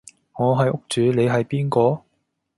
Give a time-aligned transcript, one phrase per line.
[0.33, 2.01] 我係屋主你係邊個？